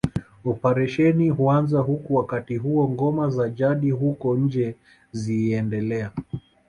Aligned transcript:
Operesheni 0.45 1.29
huanza 1.29 1.79
huku 1.79 2.15
wakati 2.15 2.55
huo 2.57 2.89
ngoma 2.89 3.29
za 3.29 3.49
jadi 3.49 3.91
huko 3.91 4.35
nje 4.37 4.75
ziiendelea 5.11 6.11